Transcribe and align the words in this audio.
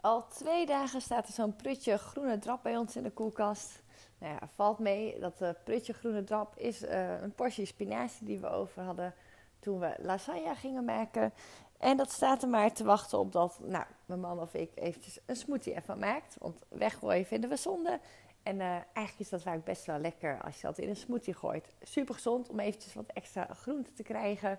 Al 0.00 0.26
twee 0.28 0.66
dagen 0.66 1.00
staat 1.00 1.26
er 1.26 1.32
zo'n 1.32 1.56
prutje 1.56 1.98
groene 1.98 2.38
drap 2.38 2.62
bij 2.62 2.76
ons 2.76 2.96
in 2.96 3.02
de 3.02 3.10
koelkast. 3.10 3.82
Nou 4.18 4.32
ja, 4.32 4.48
valt 4.54 4.78
mee 4.78 5.18
dat 5.18 5.42
uh, 5.42 5.48
prutje 5.64 5.92
groene 5.92 6.24
drap 6.24 6.56
is 6.56 6.82
uh, 6.82 7.20
een 7.20 7.34
portie 7.34 7.66
spinazie 7.66 8.26
die 8.26 8.38
we 8.38 8.48
over 8.48 8.82
hadden 8.82 9.14
toen 9.58 9.78
we 9.78 9.94
lasagne 9.98 10.54
gingen 10.54 10.84
maken. 10.84 11.32
En 11.78 11.96
dat 11.96 12.10
staat 12.10 12.42
er 12.42 12.48
maar 12.48 12.72
te 12.72 12.84
wachten 12.84 13.18
op 13.18 13.32
dat 13.32 13.58
nou, 13.62 13.84
mijn 14.06 14.20
man 14.20 14.40
of 14.40 14.54
ik 14.54 14.70
eventjes 14.74 15.18
een 15.26 15.36
smoothie 15.36 15.74
ervan 15.74 15.98
maakt. 15.98 16.36
Want 16.38 16.62
weggooien 16.68 17.26
vinden 17.26 17.50
we 17.50 17.56
zonde. 17.56 18.00
En 18.42 18.56
uh, 18.56 18.70
eigenlijk 18.70 19.18
is 19.18 19.28
dat 19.28 19.42
vaak 19.42 19.64
best 19.64 19.84
wel 19.84 19.98
lekker 19.98 20.42
als 20.42 20.60
je 20.60 20.66
dat 20.66 20.78
in 20.78 20.88
een 20.88 20.96
smoothie 20.96 21.34
gooit. 21.34 21.74
Super 21.82 22.14
gezond 22.14 22.48
om 22.48 22.60
eventjes 22.60 22.94
wat 22.94 23.10
extra 23.12 23.44
groente 23.44 23.92
te 23.92 24.02
krijgen. 24.02 24.58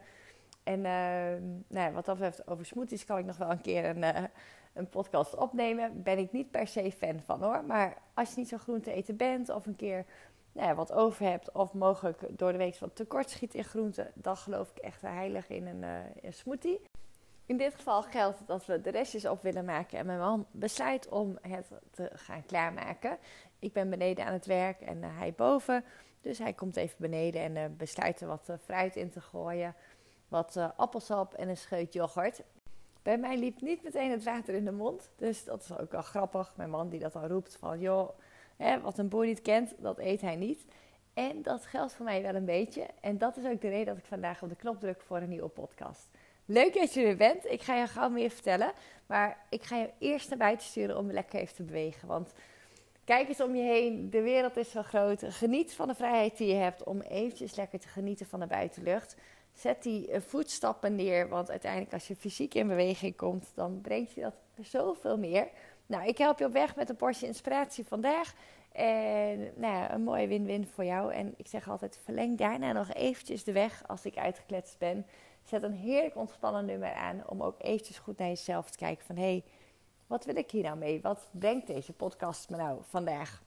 En 0.64 0.82
nou, 1.68 1.94
wat 1.94 2.06
dat 2.06 2.16
betreft 2.18 2.48
over 2.48 2.66
smoothies 2.66 3.06
kan 3.06 3.18
ik 3.18 3.26
nog 3.26 3.38
wel 3.38 3.50
een 3.50 3.62
keer 3.62 3.86
een, 3.86 4.30
een 4.74 4.88
podcast 4.88 5.36
opnemen. 5.36 6.04
Ben 6.04 6.18
ik 6.18 6.32
niet 6.32 6.52
per 6.52 6.68
se 6.68 6.92
fan 6.92 7.20
van 7.26 7.44
hoor. 7.44 7.64
Maar 7.66 7.98
als 8.14 8.30
je 8.30 8.40
niet 8.40 8.50
zo 8.50 8.58
groente 8.58 8.92
eten 8.92 9.18
bent 9.18 9.50
of 9.50 9.66
een 9.66 9.76
keer 9.76 10.06
nou 10.52 10.68
ja, 10.68 10.76
wat 10.76 10.92
over 10.92 11.26
hebt 11.26 11.52
of 11.52 11.74
mogelijk 11.74 12.20
door 12.30 12.52
de 12.52 12.58
week 12.58 12.78
wat 12.78 12.96
tekort 12.96 13.30
schiet 13.30 13.54
in 13.54 13.64
groente, 13.64 14.12
dan 14.14 14.38
geloof 14.38 14.70
ik 14.70 14.78
echt 14.78 15.02
heilig 15.02 15.50
in 15.50 15.68
een, 15.68 15.82
uh, 15.82 15.98
een 16.22 16.34
smoothie. 16.34 16.82
In 17.46 17.58
dit 17.58 17.76
geval 17.76 18.02
geldt 18.04 18.38
dat 18.46 18.66
we 18.66 18.82
de 18.82 18.90
restjes 18.90 19.26
op 19.26 19.42
willen 19.42 19.66
maken 19.66 19.98
en 19.98 20.06
mijn 20.06 20.20
man 20.20 20.46
besluit 20.52 21.10
om 21.10 21.38
het 21.42 21.68
te 21.92 22.10
gaan 22.14 22.46
klaarmaken. 22.46 23.18
Ik 23.60 23.74
ben 23.74 23.90
beneden 23.90 24.26
aan 24.26 24.34
het 24.34 24.46
werk 24.46 24.82
en 24.82 24.98
uh, 24.98 25.18
hij 25.18 25.34
boven. 25.34 25.84
Dus 26.22 26.38
hij 26.38 26.54
komt 26.54 26.76
even 26.76 26.96
beneden 27.00 27.42
en 27.42 27.56
uh, 27.56 27.78
besluit 27.78 28.22
er 28.22 28.28
wat 28.28 28.50
fruit 28.64 28.96
in 28.96 29.10
te 29.10 29.22
gooien. 29.22 29.76
Wat 30.28 30.58
appelsap 30.76 31.34
en 31.34 31.50
een 31.50 31.58
scheut 31.58 31.94
yoghurt. 31.94 32.42
Bij 33.02 33.18
mij 33.18 33.38
liep 33.38 33.62
niet 33.62 33.84
meteen 33.84 34.12
het 34.12 34.24
water 34.24 34.54
in 34.54 34.66
de 34.66 34.72
mond. 34.72 35.10
Dus 35.16 35.44
dat 35.44 35.62
is 35.62 35.78
ook 35.78 35.92
wel 35.92 36.02
grappig. 36.02 36.54
Mijn 36.56 36.70
man 36.70 36.90
die 36.90 37.00
dat 37.00 37.14
dan 37.14 37.28
roept 37.28 37.58
van... 37.60 37.80
joh, 37.80 38.10
wat 38.82 38.98
een 38.98 39.10
boer 39.10 39.26
niet 39.26 39.42
kent, 39.42 39.74
dat 39.78 40.00
eet 40.00 40.22
hij 40.22 40.36
niet. 40.36 40.66
En 41.14 41.42
dat 41.42 41.66
geldt 41.66 41.94
voor 41.94 42.06
mij 42.06 42.22
wel 42.22 42.36
een 42.36 42.46
beetje. 42.46 42.86
En 43.02 43.18
dat 43.18 43.38
is 43.38 43.46
ook 43.46 43.62
de 43.62 43.70
reden 43.70 43.86
dat 43.86 43.98
ik 43.98 44.06
vandaag 44.06 44.42
op 44.44 44.50
de 44.50 44.56
knop 44.56 44.80
druk 44.80 45.02
voor 45.02 45.18
een 45.18 45.30
nieuwe 45.30 45.48
podcast. 45.48 46.08
Leuk 46.46 46.74
dat 46.74 46.94
je 46.94 47.02
er 47.02 47.16
bent. 47.16 47.46
Ik 47.46 47.62
ga 47.62 47.76
je 47.76 47.88
gauw 47.88 48.10
meer 48.10 48.30
vertellen. 48.30 48.72
Maar 49.06 49.38
ik 49.50 49.64
ga 49.64 49.78
je 49.78 49.90
eerst 49.98 50.30
naar 50.30 50.38
buiten 50.38 50.68
sturen 50.68 50.98
om 50.98 51.12
lekker 51.12 51.40
even 51.40 51.56
te 51.56 51.64
bewegen. 51.64 52.08
Want 52.08 52.34
kijk 53.04 53.28
eens 53.28 53.42
om 53.42 53.56
je 53.56 53.64
heen. 53.64 54.10
De 54.10 54.22
wereld 54.22 54.58
is 54.58 54.72
zo 54.72 54.82
groot. 54.82 55.24
Geniet 55.28 55.74
van 55.74 55.88
de 55.88 55.96
vrijheid 55.96 56.38
die 56.38 56.48
je 56.48 56.60
hebt 56.60 56.84
om 56.84 57.02
eventjes 57.02 57.56
lekker 57.56 57.80
te 57.80 57.88
genieten 57.88 58.26
van 58.26 58.40
de 58.40 58.48
buitenlucht. 58.48 59.16
Zet 59.54 59.84
die 59.84 60.12
eh, 60.12 60.22
voetstappen 60.22 60.96
neer, 60.96 61.30
want 61.30 61.50
uiteindelijk 61.50 61.94
als 61.94 62.08
je 62.08 62.16
fysiek 62.16 62.54
in 62.54 62.68
beweging 62.68 63.16
komt, 63.16 63.52
dan 63.56 63.82
brengt 63.82 64.12
je 64.12 64.22
dat 64.22 64.36
zoveel 64.62 65.18
meer. 65.18 65.50
Nou, 65.86 66.08
ik 66.08 66.18
help 66.18 66.40
je 66.40 66.46
op 66.46 66.54
weg 66.54 66.76
met 66.76 66.90
een 66.90 66.96
portie 66.96 67.28
inspiratie 67.28 67.86
vandaag. 67.86 68.34
En 68.72 69.40
nou 69.40 69.74
ja, 69.74 69.94
een 69.94 70.04
mooie 70.04 70.28
win-win 70.28 70.68
voor 70.68 70.86
jou. 70.86 71.14
En 71.14 71.34
ik 71.38 71.48
zeg 71.48 71.70
altijd, 71.70 72.00
verleng 72.04 72.38
daarna 72.38 72.72
nog 72.72 72.94
eventjes 72.94 73.44
de 73.44 73.52
weg 73.52 73.84
als 73.88 74.06
ik 74.06 74.18
uitgekletst 74.18 74.78
ben. 74.78 75.06
Zet 75.44 75.64
een 75.64 75.74
heerlijk 75.74 76.16
ontspannen 76.16 76.66
nummer 76.66 76.94
aan 76.94 77.28
om 77.28 77.44
ook 77.44 77.56
eventjes 77.58 77.98
goed 77.98 78.18
naar 78.18 78.28
jezelf 78.28 78.70
te 78.70 78.78
kijken 78.78 79.06
van... 79.06 79.16
hé, 79.16 79.22
hey, 79.22 79.44
wat 80.08 80.26
wil 80.26 80.36
ik 80.36 80.52
hier 80.52 80.64
nou 80.64 80.78
mee? 80.78 81.02
Wat 81.02 81.30
brengt 81.32 81.68
deze 81.68 81.94
podcast 81.94 82.50
me 82.50 82.58
nou 82.58 82.80
vandaag? 82.82 83.44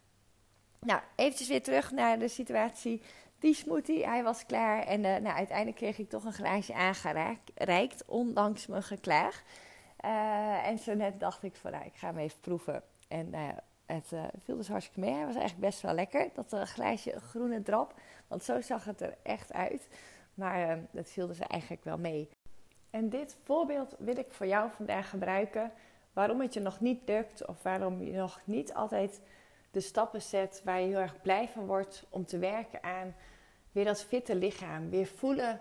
Nou, 0.80 1.00
eventjes 1.16 1.48
weer 1.48 1.62
terug 1.62 1.90
naar 1.90 2.18
de 2.18 2.28
situatie 2.28 3.02
die 3.44 3.54
smoothie, 3.54 4.06
hij 4.06 4.22
was 4.22 4.46
klaar. 4.46 4.82
En 4.82 5.04
uh, 5.04 5.16
nou, 5.16 5.36
uiteindelijk 5.36 5.76
kreeg 5.76 5.98
ik 5.98 6.08
toch 6.08 6.24
een 6.24 6.32
glaasje 6.32 6.74
aangereikt, 6.74 8.04
ondanks 8.06 8.66
mijn 8.66 8.82
geklaag. 8.82 9.42
Uh, 10.04 10.66
en 10.66 10.78
zo 10.78 10.94
net 10.94 11.20
dacht 11.20 11.42
ik 11.42 11.56
van, 11.56 11.70
nou, 11.70 11.84
ik 11.84 11.94
ga 11.94 12.06
hem 12.06 12.18
even 12.18 12.40
proeven. 12.40 12.82
En 13.08 13.28
uh, 13.34 13.48
het 13.86 14.12
viel 14.44 14.56
dus 14.56 14.68
hartstikke 14.68 15.00
mee. 15.00 15.12
Hij 15.12 15.26
was 15.26 15.34
eigenlijk 15.34 15.66
best 15.66 15.80
wel 15.80 15.94
lekker, 15.94 16.28
dat 16.34 16.68
glaasje 16.68 17.20
groene 17.20 17.62
drap. 17.62 17.94
Want 18.28 18.44
zo 18.44 18.60
zag 18.60 18.84
het 18.84 19.00
er 19.00 19.16
echt 19.22 19.52
uit. 19.52 19.88
Maar 20.34 20.78
dat 20.90 21.10
viel 21.10 21.26
dus 21.26 21.38
eigenlijk 21.38 21.84
wel 21.84 21.98
mee. 21.98 22.28
En 22.90 23.08
dit 23.08 23.36
voorbeeld 23.42 23.94
wil 23.98 24.16
ik 24.16 24.32
voor 24.32 24.46
jou 24.46 24.70
vandaag 24.70 25.10
gebruiken. 25.10 25.72
Waarom 26.12 26.40
het 26.40 26.54
je 26.54 26.60
nog 26.60 26.80
niet 26.80 27.00
lukt 27.06 27.46
of 27.46 27.62
waarom 27.62 28.02
je 28.02 28.12
nog 28.12 28.40
niet 28.44 28.74
altijd 28.74 29.20
de 29.70 29.80
stappen 29.80 30.22
zet 30.22 30.60
waar 30.64 30.80
je 30.80 30.86
heel 30.86 30.98
erg 30.98 31.22
blij 31.22 31.48
van 31.48 31.66
wordt 31.66 32.06
om 32.10 32.24
te 32.24 32.38
werken 32.38 32.82
aan 32.82 33.14
weer 33.74 33.84
dat 33.84 34.04
fitte 34.04 34.34
lichaam. 34.34 34.90
Weer 34.90 35.06
voelen 35.06 35.60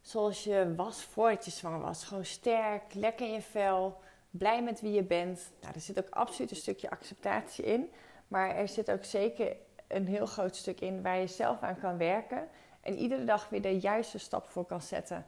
zoals 0.00 0.44
je 0.44 0.74
was 0.76 1.04
voordat 1.04 1.44
je 1.44 1.50
zwanger 1.50 1.80
was. 1.80 2.04
Gewoon 2.04 2.24
sterk, 2.24 2.94
lekker 2.94 3.26
in 3.26 3.32
je 3.32 3.42
vel, 3.42 3.98
blij 4.30 4.62
met 4.62 4.80
wie 4.80 4.92
je 4.92 5.02
bent. 5.02 5.50
Nou, 5.60 5.74
er 5.74 5.80
zit 5.80 5.98
ook 5.98 6.10
absoluut 6.10 6.50
een 6.50 6.56
stukje 6.56 6.90
acceptatie 6.90 7.64
in. 7.64 7.90
Maar 8.28 8.56
er 8.56 8.68
zit 8.68 8.90
ook 8.90 9.04
zeker 9.04 9.56
een 9.86 10.06
heel 10.06 10.26
groot 10.26 10.56
stuk 10.56 10.80
in 10.80 11.02
waar 11.02 11.18
je 11.18 11.26
zelf 11.26 11.60
aan 11.60 11.78
kan 11.78 11.98
werken. 11.98 12.48
En 12.80 12.98
iedere 12.98 13.24
dag 13.24 13.48
weer 13.48 13.62
de 13.62 13.78
juiste 13.78 14.18
stap 14.18 14.48
voor 14.48 14.66
kan 14.66 14.82
zetten. 14.82 15.26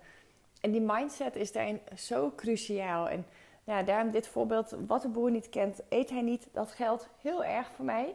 En 0.60 0.70
die 0.70 0.80
mindset 0.80 1.36
is 1.36 1.52
daarin 1.52 1.80
zo 1.96 2.32
cruciaal. 2.36 3.08
En 3.08 3.26
ja, 3.64 3.82
daarom 3.82 4.10
dit 4.10 4.26
voorbeeld, 4.26 4.74
wat 4.86 5.02
de 5.02 5.08
boer 5.08 5.30
niet 5.30 5.48
kent, 5.48 5.80
eet 5.88 6.10
hij 6.10 6.22
niet. 6.22 6.48
Dat 6.52 6.72
geldt 6.72 7.08
heel 7.20 7.44
erg 7.44 7.70
voor 7.70 7.84
mij. 7.84 8.14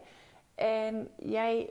En 0.56 1.09
jij 1.18 1.69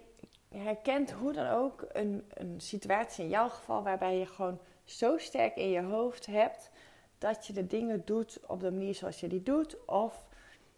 herkent 0.53 1.11
hoe 1.11 1.33
dan 1.33 1.47
ook 1.47 1.87
een, 1.93 2.31
een 2.35 2.61
situatie 2.61 3.25
in 3.25 3.31
jouw 3.31 3.49
geval 3.49 3.83
waarbij 3.83 4.19
je 4.19 4.27
gewoon 4.27 4.59
zo 4.85 5.19
sterk 5.19 5.57
in 5.57 5.71
je 5.71 5.83
hoofd 5.83 6.27
hebt 6.27 6.71
dat 7.19 7.47
je 7.47 7.53
de 7.53 7.67
dingen 7.67 8.05
doet 8.05 8.41
op 8.47 8.61
de 8.61 8.71
manier 8.71 8.95
zoals 8.95 9.21
je 9.21 9.29
die 9.29 9.43
doet. 9.43 9.85
Of 9.85 10.27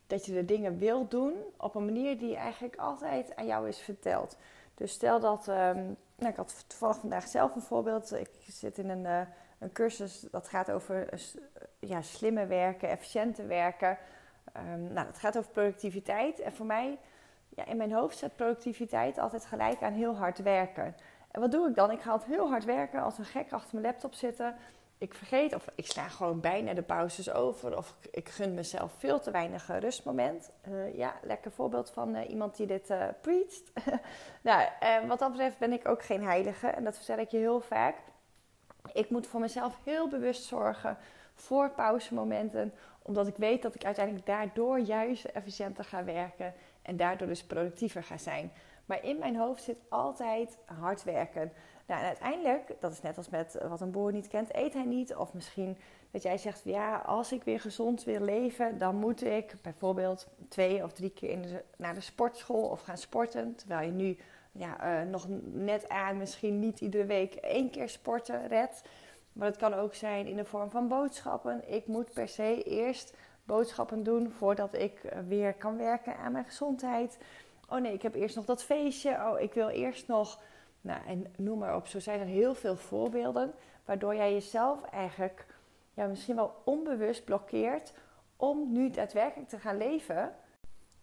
dat 0.07 0.27
je 0.27 0.33
de 0.33 0.45
dingen 0.45 0.79
wil 0.79 1.09
doen 1.09 1.35
op 1.57 1.75
een 1.75 1.85
manier 1.85 2.19
die 2.19 2.37
eigenlijk 2.37 2.77
altijd 2.77 3.37
aan 3.37 3.47
jou 3.47 3.69
is 3.69 3.79
verteld. 3.79 4.37
Dus 4.75 4.93
stel 4.93 5.21
dat, 5.21 5.49
um, 5.49 5.97
nou, 6.17 6.31
ik 6.31 6.37
had 6.37 6.65
toevallig 6.67 6.97
vandaag 6.97 7.29
zelf 7.29 7.55
een 7.55 7.63
voorbeeld. 7.63 8.13
Ik 8.13 8.31
zit 8.49 8.79
in 8.79 8.89
een, 8.89 9.05
uh, 9.05 9.21
een 9.59 9.73
cursus 9.73 10.21
dat 10.31 10.49
gaat 10.49 10.71
over 10.71 11.15
uh, 11.15 11.21
ja, 11.79 12.03
slimme 12.03 12.47
werken, 12.47 12.89
efficiënte 12.89 13.47
werken. 13.47 13.99
Um, 14.57 14.93
nou, 14.93 15.07
dat 15.07 15.19
gaat 15.19 15.39
over 15.39 15.51
productiviteit. 15.51 16.41
En 16.41 16.53
voor 16.53 16.67
mij 16.67 16.99
ja, 17.55 17.67
in 17.67 17.77
mijn 17.77 17.93
hoofd 17.93 18.19
zet 18.19 18.37
productiviteit 18.37 19.19
altijd 19.19 19.47
gelijk 19.47 19.83
aan 19.83 19.93
heel 19.93 20.17
hard 20.17 20.39
werken. 20.39 20.97
En 21.31 21.41
wat 21.41 21.53
doe 21.53 21.69
ik 21.69 21.75
dan? 21.75 21.91
Ik 21.91 22.01
ga 22.01 22.11
altijd 22.11 22.31
heel 22.31 22.49
hard 22.49 22.65
werken, 22.65 23.03
als 23.03 23.19
een 23.19 23.25
gek 23.25 23.53
achter 23.53 23.69
mijn 23.73 23.87
laptop 23.87 24.15
zitten. 24.15 24.57
Ik 24.99 25.15
vergeet 25.15 25.55
of 25.55 25.67
ik 25.75 25.87
sla 25.87 26.09
gewoon 26.09 26.41
bijna 26.41 26.75
de 26.75 26.83
pauzes 26.83 27.33
over. 27.33 27.77
Of 27.77 27.97
ik 28.11 28.29
gun 28.29 28.55
mezelf 28.55 28.93
veel 28.99 29.21
te 29.21 29.31
weinig 29.31 29.67
rustmoment. 29.81 30.51
Uh, 30.69 30.97
ja, 30.97 31.15
lekker 31.23 31.51
voorbeeld 31.51 31.91
van 31.91 32.17
uh, 32.17 32.31
iemand 32.31 32.57
die 32.57 32.67
dit 32.67 32.91
uh, 32.91 33.05
preacht. 33.21 33.73
nou, 34.43 34.69
wat 35.07 35.19
dat 35.19 35.31
betreft 35.31 35.59
ben 35.59 35.73
ik 35.73 35.89
ook 35.89 36.03
geen 36.03 36.23
heilige. 36.23 36.67
En 36.67 36.85
dat 36.85 36.97
vertel 36.97 37.19
ik 37.19 37.31
je 37.31 37.39
heel 37.39 37.61
vaak. 37.61 37.97
Ik 38.93 39.11
moet 39.11 39.27
voor 39.27 39.41
mezelf 39.41 39.79
heel 39.85 40.09
bewust 40.09 40.45
zorgen 40.45 40.97
voor 41.35 41.71
pauzemomenten. 41.71 42.73
Omdat 43.03 43.27
ik 43.27 43.37
weet 43.37 43.63
dat 43.63 43.75
ik 43.75 43.85
uiteindelijk 43.85 44.27
daardoor 44.27 44.79
juist 44.79 45.25
efficiënter 45.25 45.85
ga 45.85 46.05
werken 46.05 46.55
en 46.85 46.97
daardoor 46.97 47.29
dus 47.29 47.45
productiever 47.45 48.03
ga 48.03 48.19
zijn. 48.19 48.53
Maar 48.85 49.05
in 49.05 49.19
mijn 49.19 49.37
hoofd 49.37 49.63
zit 49.63 49.79
altijd 49.89 50.59
hard 50.65 51.05
werken. 51.05 51.53
Nou, 51.87 52.01
en 52.01 52.07
uiteindelijk, 52.07 52.77
dat 52.81 52.93
is 52.93 53.03
net 53.03 53.17
als 53.17 53.29
met 53.29 53.59
wat 53.69 53.81
een 53.81 53.91
boer 53.91 54.13
niet 54.13 54.29
kent, 54.29 54.55
eet 54.57 54.75
hij 54.75 54.85
niet. 54.85 55.15
Of 55.15 55.33
misschien 55.33 55.77
dat 56.11 56.23
jij 56.23 56.39
zegt, 56.39 56.65
ja, 56.65 56.97
als 56.97 57.33
ik 57.33 57.45
weer 57.45 57.61
gezond 57.61 58.05
wil 58.05 58.21
leven, 58.21 58.79
dan 58.79 58.97
moet 58.97 59.25
ik 59.25 59.55
bijvoorbeeld 59.63 60.29
twee 60.49 60.83
of 60.83 60.93
drie 60.93 61.11
keer 61.11 61.31
in 61.31 61.45
naar 61.77 61.95
de 61.95 62.01
sportschool 62.01 62.69
of 62.69 62.81
gaan 62.81 62.99
sporten. 62.99 63.55
Terwijl 63.55 63.87
je 63.87 63.93
nu 63.93 64.17
ja, 64.53 65.03
uh, 65.03 65.11
nog 65.11 65.27
net 65.53 65.89
aan 65.89 66.17
misschien 66.17 66.59
niet 66.59 66.81
iedere 66.81 67.05
week 67.05 67.35
één 67.35 67.71
keer 67.71 67.89
sporten 67.89 68.49
redt. 68.49 68.83
Maar 69.33 69.49
het 69.49 69.57
kan 69.57 69.75
ook 69.75 69.95
zijn 69.95 70.27
in 70.27 70.37
de 70.37 70.45
vorm 70.45 70.71
van 70.71 70.89
boodschappen. 70.89 71.73
Ik 71.73 71.87
moet 71.87 72.13
per 72.13 72.29
se 72.29 72.63
eerst 72.63 73.17
boodschappen 73.45 74.03
doen 74.03 74.31
voordat 74.31 74.75
ik 74.75 75.05
eh, 75.05 75.19
weer 75.29 75.55
kan 75.55 75.77
werken 75.77 76.17
aan 76.17 76.33
mijn 76.33 76.45
gezondheid. 76.45 77.19
Oh 77.69 77.79
nee, 77.79 77.93
ik 77.93 78.03
heb 78.03 78.15
eerst 78.15 78.37
nog 78.37 78.45
dat 78.45 78.65
feestje. 78.65 79.11
Oh, 79.11 79.41
ik 79.41 79.55
wil 79.55 79.69
eerst 79.69 80.09
nog. 80.09 80.43
Nou, 80.81 81.07
en 81.07 81.35
noem 81.37 81.59
maar 81.59 81.77
op. 81.77 81.87
Zo 81.87 82.01
zijn 82.01 82.21
er 82.21 82.27
heel 82.27 82.55
veel 82.55 82.77
voorbeelden. 82.77 83.55
Waardoor 83.85 84.15
jij 84.15 84.33
jezelf 84.33 84.83
eigenlijk 84.83 85.47
ja, 85.95 86.07
misschien 86.07 86.37
wel 86.37 86.55
onbewust 86.65 87.25
blokkeert 87.25 87.93
om 88.37 88.73
nu 88.73 88.91
daadwerkelijk 88.91 89.49
te 89.49 89.59
gaan 89.59 89.77
leven. 89.77 90.35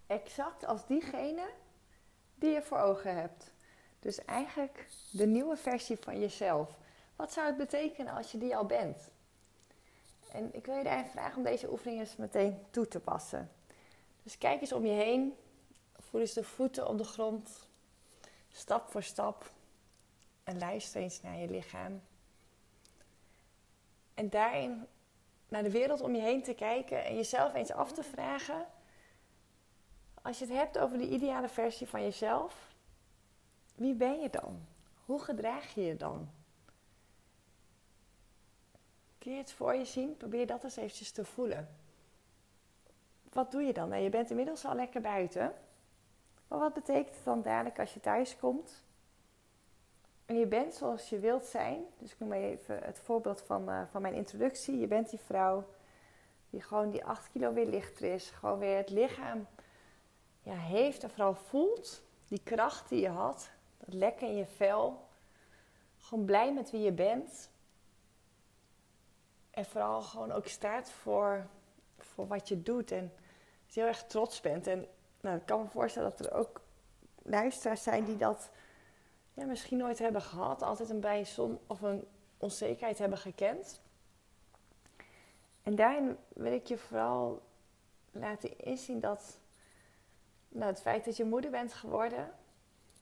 Exact 0.08 0.66
als 0.66 0.86
diegene 0.86 1.46
die 2.36 2.52
je 2.52 2.62
voor 2.62 2.78
ogen 2.78 3.16
hebt. 3.16 3.54
Dus 4.00 4.26
eigenlijk 4.26 4.88
de 5.12 5.26
nieuwe 5.26 5.58
versie 5.58 5.98
van 5.98 6.20
jezelf. 6.20 6.78
Wat 7.16 7.32
zou 7.32 7.48
het 7.48 7.58
betekenen 7.58 8.14
als 8.14 8.32
je 8.32 8.38
die 8.38 8.56
al 8.56 8.66
bent? 8.66 9.10
En 10.32 10.56
ik 10.56 10.66
wil 10.66 10.76
je 10.76 10.84
daar 10.84 11.06
vragen 11.06 11.38
om 11.38 11.44
deze 11.44 11.72
oefening 11.72 12.00
eens 12.00 12.16
meteen 12.16 12.66
toe 12.70 12.88
te 12.88 13.00
passen. 13.00 13.52
Dus 14.24 14.38
kijk 14.38 14.62
eens 14.62 14.74
om 14.74 14.86
je 14.86 14.92
heen. 14.92 15.36
Voel 16.00 16.22
eens 16.22 16.34
de 16.34 16.44
voeten 16.44 16.88
op 16.88 16.98
de 16.98 17.04
grond. 17.04 17.68
Stap 18.50 18.90
voor 18.90 19.04
stap. 19.04 19.52
En 20.44 20.60
luister 20.60 21.02
eens 21.02 21.22
naar 21.22 21.38
je 21.38 21.50
lichaam. 21.50 22.02
En 24.14 24.30
daarin 24.30 24.88
naar 25.48 25.64
de 25.64 25.72
wereld 25.72 26.02
om 26.02 26.16
je 26.16 26.22
heen 26.22 26.44
te 26.44 26.54
kijken 26.54 27.06
en 27.06 27.16
jezelf 27.16 27.54
eens 27.54 27.72
af 27.72 27.92
te 27.92 28.04
vragen. 28.04 28.66
Als 30.22 30.40
je 30.40 30.46
het 30.46 30.54
hebt 30.54 30.78
over 30.78 30.98
de 30.98 31.10
ideale 31.10 31.50
versie 31.50 31.88
van 31.88 32.04
jezelf, 32.04 32.76
wie 33.76 33.94
ben 33.94 34.20
je 34.20 34.30
dan? 34.30 34.66
Hoe 35.06 35.20
gedraag 35.20 35.74
je 35.74 35.82
je 35.82 35.96
dan? 35.96 36.30
Kun 39.22 39.32
je 39.32 39.38
het 39.38 39.52
voor 39.52 39.76
je 39.76 39.86
zien? 39.86 40.18
Probeer 40.18 40.48
dat 40.48 40.64
eens 40.64 40.76
eventjes 40.76 41.12
te 41.12 41.26
voelen. 41.26 41.70
Wat 43.30 43.52
doe 43.52 43.62
je 43.62 43.74
dan? 43.74 43.90
Nou, 43.90 44.02
je 44.02 44.10
bent 44.10 44.30
inmiddels 44.30 44.66
al 44.66 44.76
lekker 44.76 45.02
buiten. 45.02 45.54
Maar 46.48 46.60
wat 46.60 46.74
betekent 46.74 47.16
het 47.16 47.26
dan 47.26 47.42
dadelijk 47.42 47.80
als 47.80 47.94
je 47.94 48.00
thuis 48.00 48.38
komt? 48.38 48.84
En 50.26 50.40
je 50.40 50.46
bent 50.46 50.74
zoals 50.74 51.10
je 51.10 51.20
wilt 51.20 51.46
zijn. 51.46 51.84
Dus 51.98 52.12
ik 52.12 52.20
noem 52.20 52.30
maar 52.30 52.38
even 52.38 52.84
het 52.84 53.00
voorbeeld 53.00 53.42
van, 53.42 53.70
uh, 53.70 53.82
van 53.92 54.02
mijn 54.02 54.14
introductie. 54.14 54.80
Je 54.80 54.88
bent 54.88 55.10
die 55.10 55.20
vrouw 55.20 55.66
die 56.50 56.62
gewoon 56.62 56.90
die 56.90 57.06
8 57.06 57.32
kilo 57.32 57.54
weer 57.54 57.68
lichter 57.68 58.14
is. 58.14 58.30
Gewoon 58.30 58.60
weer 58.60 58.78
het 58.78 58.90
lichaam 58.90 59.48
ja, 60.42 60.56
heeft 60.56 61.04
en 61.04 61.10
vooral 61.10 61.36
voelt. 61.36 62.04
Die 62.28 62.42
kracht 62.44 62.90
die 62.90 63.02
je 63.02 63.10
had. 63.10 63.50
Dat 63.78 63.94
lekker 63.94 64.28
in 64.28 64.36
je 64.36 64.46
vel. 64.46 65.08
Gewoon 65.98 66.26
blij 66.26 66.54
met 66.54 66.72
wie 66.72 66.82
je 66.82 66.92
bent. 66.92 67.50
En 69.62 69.68
vooral 69.68 70.02
gewoon 70.02 70.32
ook 70.32 70.48
staat 70.48 70.90
voor, 70.90 71.46
voor 71.98 72.28
wat 72.28 72.48
je 72.48 72.62
doet. 72.62 72.92
En 72.92 73.14
heel 73.74 73.86
erg 73.86 74.04
trots 74.04 74.42
bent. 74.42 74.68
En 74.68 74.88
nou, 75.20 75.38
ik 75.38 75.46
kan 75.46 75.62
me 75.62 75.68
voorstellen 75.68 76.10
dat 76.10 76.26
er 76.26 76.34
ook 76.34 76.62
luisteraars 77.24 77.84
zijn 77.84 78.06
die 78.06 78.18
dat 78.18 78.50
ja, 79.34 79.46
misschien 79.46 79.78
nooit 79.78 80.00
hebben 80.00 80.22
gehad. 80.22 80.62
Altijd 80.62 80.90
een 80.90 81.00
bijzon 81.00 81.60
of 81.68 81.82
een 81.82 82.08
onzekerheid 82.38 82.98
hebben 82.98 83.18
gekend. 83.18 83.82
En 85.64 85.76
daarin 85.76 86.18
wil 86.28 86.54
ik 86.54 86.68
je 86.68 86.78
vooral 86.78 87.42
laten 88.12 88.60
inzien 88.60 89.00
dat 89.00 89.40
nou, 90.48 90.66
het 90.66 90.82
feit 90.82 91.06
dat 91.06 91.18
je 91.18 91.24
moeder 91.24 91.52
bent 91.52 91.74
geworden, 91.74 92.34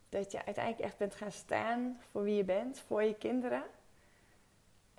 dat 0.10 0.32
je 0.32 0.46
uiteindelijk 0.46 0.86
echt 0.86 0.98
bent 0.98 1.16
gaan 1.16 1.32
staan 1.32 2.00
voor 2.10 2.24
wie 2.24 2.36
je 2.36 2.44
bent, 2.44 2.80
voor 2.80 3.04
je 3.04 3.16
kinderen. 3.16 3.64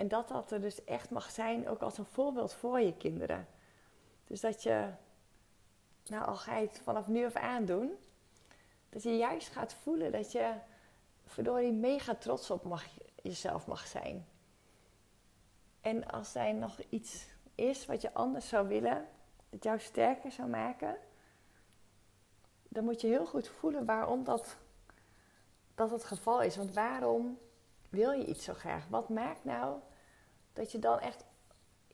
En 0.00 0.08
dat 0.08 0.28
dat 0.28 0.50
er 0.50 0.60
dus 0.60 0.84
echt 0.84 1.10
mag 1.10 1.30
zijn, 1.30 1.68
ook 1.68 1.80
als 1.82 1.98
een 1.98 2.04
voorbeeld 2.04 2.52
voor 2.52 2.80
je 2.80 2.96
kinderen. 2.96 3.46
Dus 4.24 4.40
dat 4.40 4.62
je, 4.62 4.88
nou 6.06 6.26
al 6.26 6.36
ga 6.36 6.56
je 6.56 6.66
het 6.66 6.80
vanaf 6.84 7.06
nu 7.06 7.24
af 7.26 7.34
aan 7.34 7.64
doen, 7.64 7.92
dat 8.88 9.02
je 9.02 9.16
juist 9.16 9.48
gaat 9.48 9.74
voelen 9.74 10.12
dat 10.12 10.32
je 10.32 10.54
verdorie 11.24 11.72
mega 11.72 12.14
trots 12.14 12.50
op 12.50 12.64
mag, 12.64 12.84
jezelf 13.22 13.66
mag 13.66 13.86
zijn. 13.86 14.26
En 15.80 16.06
als 16.06 16.34
er 16.34 16.54
nog 16.54 16.80
iets 16.88 17.26
is 17.54 17.86
wat 17.86 18.00
je 18.00 18.14
anders 18.14 18.48
zou 18.48 18.68
willen, 18.68 19.08
dat 19.50 19.64
jou 19.64 19.78
sterker 19.78 20.32
zou 20.32 20.48
maken, 20.48 20.96
dan 22.68 22.84
moet 22.84 23.00
je 23.00 23.06
heel 23.06 23.26
goed 23.26 23.48
voelen 23.48 23.84
waarom 23.84 24.24
dat, 24.24 24.56
dat 25.74 25.90
het 25.90 26.04
geval 26.04 26.42
is. 26.42 26.56
Want 26.56 26.74
waarom 26.74 27.38
wil 27.88 28.10
je 28.10 28.26
iets 28.26 28.44
zo 28.44 28.54
graag? 28.54 28.88
Wat 28.88 29.08
maakt 29.08 29.44
nou 29.44 29.80
dat 30.52 30.72
je 30.72 30.78
dan 30.78 30.98
echt, 31.00 31.24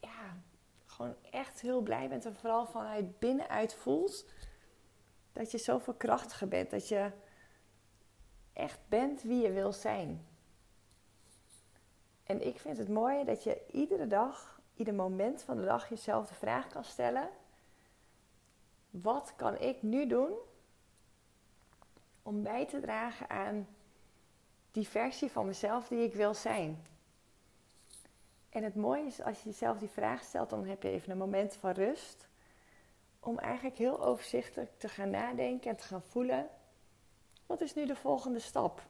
ja, 0.01 0.37
gewoon 0.87 1.15
echt 1.31 1.61
heel 1.61 1.81
blij 1.81 2.09
bent 2.09 2.25
en 2.25 2.35
vooral 2.35 2.67
vanuit 2.67 3.19
binnenuit 3.19 3.75
voelt 3.75 4.25
dat 5.33 5.51
je 5.51 5.59
zoveel 5.59 5.95
krachtiger 5.95 6.49
bent, 6.49 6.71
dat 6.71 6.89
je 6.89 7.11
echt 8.53 8.79
bent 8.89 9.23
wie 9.23 9.43
je 9.43 9.53
wil 9.53 9.73
zijn. 9.73 10.27
En 12.25 12.47
ik 12.47 12.59
vind 12.59 12.79
het 12.79 12.89
mooi 12.89 13.25
dat 13.25 13.45
je 13.45 13.67
iedere 13.71 14.07
dag, 14.07 14.61
ieder 14.75 14.95
moment 14.95 15.43
van 15.43 15.57
de 15.57 15.65
dag 15.65 15.89
jezelf 15.89 16.29
de 16.29 16.35
vraag 16.35 16.67
kan 16.67 16.85
stellen: 16.85 17.31
wat 18.91 19.33
kan 19.37 19.59
ik 19.59 19.83
nu 19.83 20.07
doen 20.07 20.33
om 22.23 22.43
bij 22.43 22.67
te 22.67 22.81
dragen 22.81 23.31
aan 23.31 23.69
die 24.71 24.89
versie 24.89 25.31
van 25.31 25.47
mezelf 25.47 25.89
die 25.89 26.03
ik 26.05 26.15
wil 26.15 26.35
zijn? 26.35 26.87
En 28.57 28.63
het 28.63 28.75
mooie 28.75 29.07
is 29.07 29.23
als 29.23 29.39
je 29.43 29.49
jezelf 29.49 29.79
die 29.79 29.89
vraag 29.89 30.23
stelt, 30.25 30.51
dan 30.51 30.67
heb 30.67 30.83
je 30.83 30.89
even 30.89 31.11
een 31.11 31.19
moment 31.19 31.55
van 31.55 31.71
rust. 31.71 32.29
Om 33.21 33.39
eigenlijk 33.39 33.77
heel 33.77 34.05
overzichtelijk 34.05 34.71
te 34.77 34.89
gaan 34.89 35.11
nadenken 35.11 35.71
en 35.71 35.77
te 35.77 35.85
gaan 35.85 36.03
voelen. 36.03 36.49
Wat 37.47 37.61
is 37.61 37.75
nu 37.75 37.87
de 37.87 37.97
volgende 37.97 38.39
stap? 38.39 38.83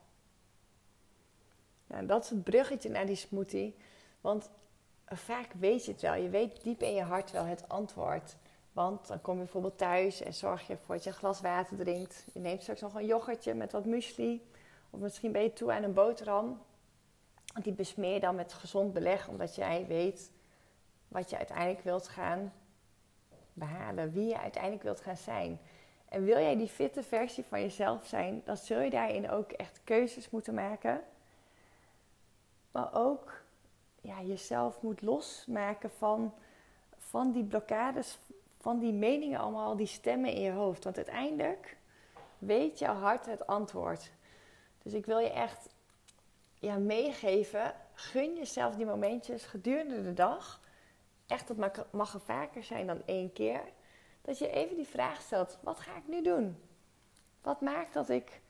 Nou, 1.86 2.06
dat 2.06 2.24
is 2.24 2.30
het 2.30 2.44
bruggetje 2.44 2.88
naar 2.88 3.06
die 3.06 3.16
smoothie. 3.16 3.76
Want 4.20 4.50
vaak 5.06 5.52
weet 5.52 5.84
je 5.84 5.92
het 5.92 6.00
wel. 6.00 6.14
Je 6.14 6.28
weet 6.28 6.62
diep 6.62 6.82
in 6.82 6.94
je 6.94 7.02
hart 7.02 7.30
wel 7.30 7.44
het 7.44 7.68
antwoord. 7.68 8.36
Want 8.72 9.06
dan 9.06 9.20
kom 9.20 9.34
je 9.34 9.42
bijvoorbeeld 9.42 9.78
thuis 9.78 10.20
en 10.20 10.34
zorg 10.34 10.66
je 10.66 10.72
ervoor 10.72 10.94
dat 10.94 11.04
je 11.04 11.10
een 11.10 11.16
glas 11.16 11.40
water 11.40 11.76
drinkt. 11.76 12.24
Je 12.32 12.40
neemt 12.40 12.62
straks 12.62 12.80
nog 12.80 12.94
een 12.94 13.06
yoghurtje 13.06 13.54
met 13.54 13.72
wat 13.72 13.84
muesli. 13.84 14.50
Of 14.90 15.00
misschien 15.00 15.32
ben 15.32 15.42
je 15.42 15.52
toe 15.52 15.72
aan 15.72 15.82
een 15.82 15.94
boterham. 15.94 16.60
Die 17.62 17.72
besmeer 17.72 18.14
je 18.14 18.20
dan 18.20 18.34
met 18.34 18.52
gezond 18.52 18.92
beleg, 18.92 19.28
omdat 19.28 19.54
jij 19.54 19.86
weet 19.86 20.32
wat 21.08 21.30
je 21.30 21.36
uiteindelijk 21.36 21.84
wilt 21.84 22.08
gaan 22.08 22.52
behalen. 23.52 24.12
Wie 24.12 24.26
je 24.26 24.40
uiteindelijk 24.40 24.82
wilt 24.82 25.00
gaan 25.00 25.16
zijn. 25.16 25.58
En 26.08 26.24
wil 26.24 26.38
jij 26.38 26.56
die 26.56 26.68
fitte 26.68 27.02
versie 27.02 27.44
van 27.44 27.60
jezelf 27.60 28.06
zijn, 28.06 28.42
dan 28.44 28.56
zul 28.56 28.80
je 28.80 28.90
daarin 28.90 29.30
ook 29.30 29.52
echt 29.52 29.80
keuzes 29.84 30.30
moeten 30.30 30.54
maken. 30.54 31.02
Maar 32.70 32.94
ook 32.94 33.42
ja, 34.00 34.22
jezelf 34.22 34.82
moet 34.82 35.02
losmaken 35.02 35.90
van, 35.90 36.34
van 36.98 37.32
die 37.32 37.44
blokkades, 37.44 38.18
van 38.60 38.78
die 38.78 38.92
meningen 38.92 39.40
allemaal, 39.40 39.76
die 39.76 39.86
stemmen 39.86 40.32
in 40.32 40.40
je 40.40 40.50
hoofd. 40.50 40.84
Want 40.84 40.96
uiteindelijk 40.96 41.76
weet 42.38 42.78
jouw 42.78 42.94
hart 42.94 43.26
het 43.26 43.46
antwoord. 43.46 44.10
Dus 44.82 44.92
ik 44.92 45.06
wil 45.06 45.18
je 45.18 45.30
echt 45.30 45.68
ja, 46.58 46.76
meegeven, 46.76 47.74
gun 47.92 48.36
jezelf 48.36 48.74
die 48.74 48.86
momentjes 48.86 49.44
gedurende 49.44 50.02
de 50.02 50.14
dag. 50.14 50.60
Echt, 51.26 51.48
dat 51.48 51.56
mag, 51.56 51.86
mag 51.90 52.14
er 52.14 52.20
vaker 52.20 52.64
zijn 52.64 52.86
dan 52.86 53.02
één 53.04 53.32
keer 53.32 53.60
dat 54.26 54.38
je 54.38 54.50
even 54.50 54.76
die 54.76 54.86
vraag 54.86 55.20
stelt: 55.20 55.58
wat 55.62 55.80
ga 55.80 55.96
ik 55.96 56.08
nu 56.08 56.22
doen? 56.22 56.56
Wat 57.42 57.60
maakt 57.60 57.92
dat 57.92 58.08
ik 58.08 58.40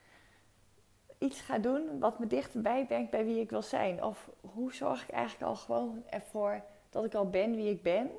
iets 1.18 1.40
ga 1.40 1.58
doen 1.58 1.98
wat 1.98 2.18
me 2.18 2.26
dichterbij 2.26 2.86
brengt 2.86 3.10
bij 3.10 3.24
wie 3.24 3.40
ik 3.40 3.50
wil 3.50 3.62
zijn? 3.62 4.04
Of 4.04 4.30
hoe 4.40 4.74
zorg 4.74 5.02
ik 5.02 5.10
eigenlijk 5.10 5.50
al 5.50 5.56
gewoon 5.56 6.02
ervoor 6.10 6.62
dat 6.90 7.04
ik 7.04 7.14
al 7.14 7.30
ben 7.30 7.56
wie 7.56 7.70
ik 7.70 7.82
ben, 7.82 8.10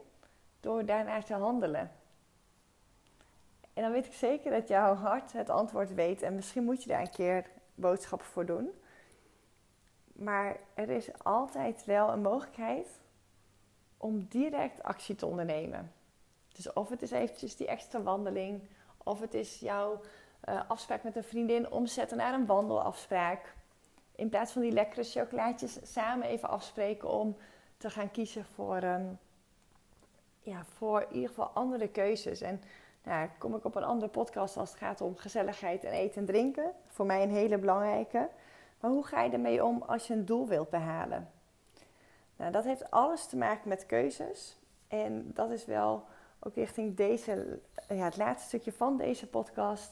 door 0.59 0.85
daarnaar 0.85 1.23
te 1.23 1.33
handelen? 1.33 1.91
En 3.73 3.83
dan 3.83 3.91
weet 3.91 4.05
ik 4.05 4.13
zeker 4.13 4.51
dat 4.51 4.67
jouw 4.67 4.95
hart 4.95 5.33
het 5.33 5.49
antwoord 5.49 5.93
weet 5.93 6.21
en 6.21 6.35
misschien 6.35 6.63
moet 6.63 6.83
je 6.83 6.89
daar 6.89 7.01
een 7.01 7.09
keer 7.09 7.45
boodschappen 7.75 8.27
voor 8.27 8.45
doen. 8.45 8.71
Maar 10.17 10.59
er 10.73 10.89
is 10.89 11.23
altijd 11.23 11.85
wel 11.85 12.11
een 12.11 12.21
mogelijkheid 12.21 12.87
om 13.97 14.27
direct 14.29 14.83
actie 14.83 15.15
te 15.15 15.25
ondernemen. 15.25 15.91
Dus 16.51 16.73
of 16.73 16.89
het 16.89 17.01
is 17.01 17.11
eventjes 17.11 17.55
die 17.55 17.67
extra 17.67 18.01
wandeling, 18.01 18.61
of 19.03 19.19
het 19.19 19.33
is 19.33 19.59
jouw 19.59 20.01
uh, 20.49 20.61
afspraak 20.67 21.03
met 21.03 21.15
een 21.15 21.23
vriendin 21.23 21.71
omzetten 21.71 22.17
naar 22.17 22.33
een 22.33 22.45
wandelafspraak. 22.45 23.55
in 24.15 24.29
plaats 24.29 24.51
van 24.51 24.61
die 24.61 24.71
lekkere 24.71 25.03
chocolaatjes 25.03 25.79
samen 25.83 26.27
even 26.27 26.49
afspreken 26.49 27.09
om 27.09 27.37
te 27.77 27.89
gaan 27.89 28.11
kiezen 28.11 28.45
voor, 28.45 28.77
ehm, 28.77 29.05
ja, 30.39 30.63
voor 30.65 31.01
in 31.01 31.13
ieder 31.13 31.29
geval 31.29 31.47
andere 31.47 31.87
keuzes. 31.87 32.41
En 32.41 32.61
nou, 33.03 33.29
kom 33.37 33.55
ik 33.55 33.65
op 33.65 33.75
een 33.75 33.83
andere 33.83 34.11
podcast 34.11 34.57
als 34.57 34.69
het 34.69 34.79
gaat 34.79 35.01
om 35.01 35.15
gezelligheid 35.15 35.83
en 35.83 35.91
eten 35.91 36.21
en 36.21 36.25
drinken. 36.25 36.71
Voor 36.87 37.05
mij 37.05 37.23
een 37.23 37.31
hele 37.31 37.57
belangrijke. 37.57 38.29
Maar 38.79 38.91
hoe 38.91 39.05
ga 39.05 39.23
je 39.23 39.31
ermee 39.31 39.65
om 39.65 39.81
als 39.81 40.07
je 40.07 40.13
een 40.13 40.25
doel 40.25 40.47
wilt 40.47 40.69
behalen? 40.69 41.31
Nou, 42.35 42.51
dat 42.51 42.63
heeft 42.63 42.91
alles 42.91 43.25
te 43.25 43.37
maken 43.37 43.69
met 43.69 43.85
keuzes. 43.85 44.57
En 44.87 45.31
dat 45.33 45.51
is 45.51 45.65
wel 45.65 46.05
ook 46.39 46.55
richting 46.55 46.95
deze, 46.95 47.59
ja, 47.89 48.03
het 48.03 48.17
laatste 48.17 48.47
stukje 48.47 48.71
van 48.71 48.97
deze 48.97 49.27
podcast. 49.27 49.91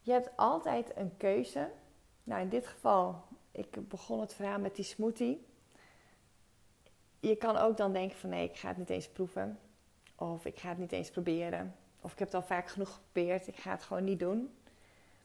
Je 0.00 0.12
hebt 0.12 0.30
altijd 0.36 0.96
een 0.96 1.16
keuze. 1.16 1.70
Nou, 2.24 2.40
in 2.40 2.48
dit 2.48 2.66
geval, 2.66 3.22
ik 3.52 3.88
begon 3.88 4.20
het 4.20 4.34
verhaal 4.34 4.58
met 4.58 4.76
die 4.76 4.84
smoothie. 4.84 5.46
Je 7.20 7.36
kan 7.36 7.56
ook 7.56 7.76
dan 7.76 7.92
denken 7.92 8.18
van 8.18 8.30
nee, 8.30 8.48
ik 8.48 8.56
ga 8.56 8.68
het 8.68 8.76
niet 8.76 8.90
eens 8.90 9.08
proeven. 9.08 9.58
Of 10.16 10.44
ik 10.44 10.58
ga 10.58 10.68
het 10.68 10.78
niet 10.78 10.92
eens 10.92 11.10
proberen. 11.10 11.74
Of 12.00 12.12
ik 12.12 12.18
heb 12.18 12.32
het 12.32 12.36
al 12.36 12.46
vaak 12.46 12.68
genoeg 12.68 12.94
geprobeerd, 12.94 13.46
ik 13.46 13.56
ga 13.56 13.70
het 13.70 13.82
gewoon 13.82 14.04
niet 14.04 14.18
doen. 14.18 14.54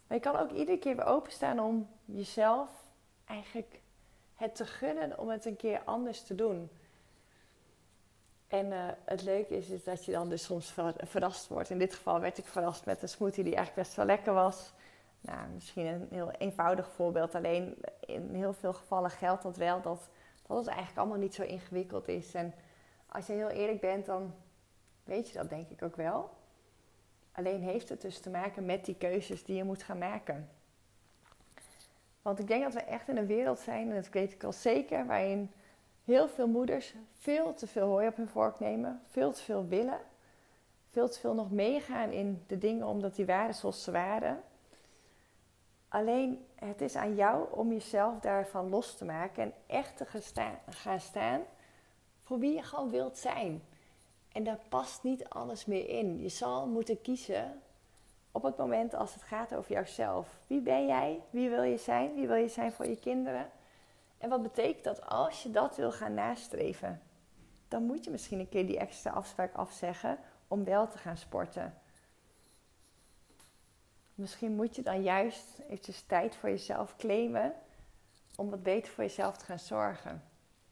Maar 0.07 0.17
je 0.17 0.23
kan 0.23 0.35
ook 0.35 0.51
iedere 0.51 0.77
keer 0.77 0.95
weer 0.95 1.05
openstaan 1.05 1.59
om 1.59 1.89
jezelf 2.05 2.69
eigenlijk 3.25 3.81
het 4.35 4.55
te 4.55 4.65
gunnen 4.65 5.19
om 5.19 5.29
het 5.29 5.45
een 5.45 5.55
keer 5.55 5.81
anders 5.85 6.23
te 6.23 6.35
doen. 6.35 6.69
En 8.47 8.65
uh, 8.65 8.87
het 9.03 9.21
leuke 9.21 9.57
is, 9.57 9.69
is 9.69 9.83
dat 9.83 10.05
je 10.05 10.11
dan 10.11 10.29
dus 10.29 10.43
soms 10.43 10.73
verrast 10.97 11.47
wordt. 11.47 11.69
In 11.69 11.79
dit 11.79 11.93
geval 11.93 12.19
werd 12.19 12.37
ik 12.37 12.45
verrast 12.45 12.85
met 12.85 13.01
een 13.01 13.09
smoothie 13.09 13.43
die 13.43 13.55
eigenlijk 13.55 13.87
best 13.87 13.97
wel 13.97 14.05
lekker 14.05 14.33
was. 14.33 14.73
Nou, 15.21 15.47
misschien 15.53 15.85
een 15.85 16.07
heel 16.11 16.31
eenvoudig 16.31 16.89
voorbeeld. 16.91 17.35
Alleen 17.35 17.77
in 17.99 18.33
heel 18.33 18.53
veel 18.53 18.73
gevallen 18.73 19.11
geldt 19.11 19.43
dat 19.43 19.57
wel 19.57 19.81
dat, 19.81 20.09
dat 20.47 20.57
het 20.57 20.67
eigenlijk 20.67 20.97
allemaal 20.97 21.17
niet 21.17 21.33
zo 21.33 21.43
ingewikkeld 21.43 22.07
is. 22.07 22.33
En 22.33 22.53
als 23.05 23.27
je 23.27 23.33
heel 23.33 23.49
eerlijk 23.49 23.81
bent, 23.81 24.05
dan 24.05 24.33
weet 25.03 25.27
je 25.27 25.37
dat 25.37 25.49
denk 25.49 25.69
ik 25.69 25.81
ook 25.81 25.95
wel. 25.95 26.29
Alleen 27.35 27.61
heeft 27.61 27.89
het 27.89 28.01
dus 28.01 28.19
te 28.19 28.29
maken 28.29 28.65
met 28.65 28.85
die 28.85 28.95
keuzes 28.95 29.43
die 29.43 29.55
je 29.55 29.63
moet 29.63 29.83
gaan 29.83 29.97
maken. 29.97 30.49
Want 32.21 32.39
ik 32.39 32.47
denk 32.47 32.63
dat 32.63 32.73
we 32.73 32.81
echt 32.81 33.07
in 33.07 33.17
een 33.17 33.25
wereld 33.25 33.59
zijn, 33.59 33.89
en 33.89 33.95
dat 33.95 34.09
weet 34.09 34.33
ik 34.33 34.43
al 34.43 34.53
zeker, 34.53 35.05
waarin 35.05 35.51
heel 36.03 36.27
veel 36.27 36.47
moeders 36.47 36.93
veel 37.19 37.53
te 37.53 37.67
veel 37.67 37.87
hooi 37.87 38.07
op 38.07 38.15
hun 38.15 38.27
vork 38.27 38.59
nemen, 38.59 39.01
veel 39.09 39.31
te 39.31 39.43
veel 39.43 39.67
willen, 39.67 39.99
veel 40.89 41.09
te 41.09 41.19
veel 41.19 41.33
nog 41.33 41.51
meegaan 41.51 42.11
in 42.11 42.43
de 42.47 42.57
dingen 42.57 42.87
omdat 42.87 43.15
die 43.15 43.25
waren 43.25 43.53
zoals 43.53 43.83
ze 43.83 43.91
waren. 43.91 44.43
Alleen 45.87 46.45
het 46.55 46.81
is 46.81 46.95
aan 46.95 47.15
jou 47.15 47.47
om 47.51 47.71
jezelf 47.71 48.19
daarvan 48.19 48.69
los 48.69 48.97
te 48.97 49.05
maken 49.05 49.43
en 49.43 49.53
echt 49.65 49.97
te 49.97 50.05
gaan 50.67 50.99
staan 50.99 51.41
voor 52.21 52.39
wie 52.39 52.55
je 52.55 52.63
gewoon 52.63 52.89
wilt 52.89 53.17
zijn. 53.17 53.61
En 54.35 54.43
daar 54.43 54.59
past 54.69 55.03
niet 55.03 55.29
alles 55.29 55.65
meer 55.65 55.89
in. 55.89 56.21
Je 56.21 56.29
zal 56.29 56.67
moeten 56.67 57.01
kiezen 57.01 57.61
op 58.31 58.43
het 58.43 58.57
moment 58.57 58.93
als 58.93 59.13
het 59.13 59.23
gaat 59.23 59.55
over 59.55 59.71
jouzelf. 59.71 60.39
Wie 60.47 60.61
ben 60.61 60.85
jij? 60.85 61.21
Wie 61.29 61.49
wil 61.49 61.63
je 61.63 61.77
zijn? 61.77 62.13
Wie 62.13 62.27
wil 62.27 62.35
je 62.35 62.47
zijn 62.47 62.71
voor 62.71 62.87
je 62.87 62.99
kinderen? 62.99 63.49
En 64.17 64.29
wat 64.29 64.41
betekent 64.41 64.83
dat 64.83 65.05
als 65.05 65.43
je 65.43 65.51
dat 65.51 65.75
wil 65.75 65.91
gaan 65.91 66.13
nastreven? 66.13 67.01
Dan 67.67 67.83
moet 67.83 68.03
je 68.03 68.11
misschien 68.11 68.39
een 68.39 68.49
keer 68.49 68.67
die 68.67 68.77
extra 68.77 69.11
afspraak 69.11 69.53
afzeggen 69.53 70.19
om 70.47 70.63
wel 70.63 70.87
te 70.87 70.97
gaan 70.97 71.17
sporten. 71.17 71.73
Misschien 74.15 74.55
moet 74.55 74.75
je 74.75 74.81
dan 74.81 75.03
juist 75.03 75.59
eventjes 75.59 76.01
tijd 76.01 76.35
voor 76.35 76.49
jezelf 76.49 76.95
claimen 76.95 77.53
om 78.35 78.49
wat 78.49 78.63
beter 78.63 78.91
voor 78.91 79.03
jezelf 79.03 79.37
te 79.37 79.45
gaan 79.45 79.59
zorgen. 79.59 80.23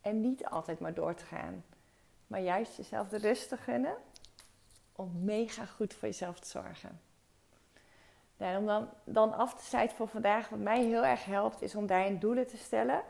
En 0.02 0.22
niet 0.22 0.46
altijd 0.46 0.80
maar 0.80 0.94
door 0.94 1.16
te 1.16 1.26
gaan. 1.26 1.64
Maar 2.34 2.42
juist 2.42 2.78
jezelf 2.78 3.08
de 3.08 3.18
rust 3.18 3.50
te 3.50 3.58
gunnen 3.58 3.96
om 4.96 5.24
mega 5.24 5.66
goed 5.66 5.94
voor 5.94 6.08
jezelf 6.08 6.40
te 6.40 6.48
zorgen. 6.48 7.02
Nou, 8.38 8.58
om 8.58 8.66
dan, 8.66 8.90
dan 9.04 9.34
af 9.34 9.54
te 9.54 9.64
sluiten 9.64 9.98
voor 9.98 10.08
vandaag, 10.08 10.50
wat 10.50 10.60
mij 10.60 10.84
heel 10.84 11.06
erg 11.06 11.26
helpt, 11.26 11.62
is 11.62 11.76
om 11.76 11.88
daarin 11.88 12.20
doelen 12.20 12.48
te 12.48 12.58
stellen. 12.58 13.02